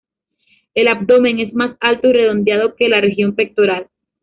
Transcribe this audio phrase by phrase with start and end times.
[0.73, 3.87] El abdomen es más alto y redondeado que la región pectoral.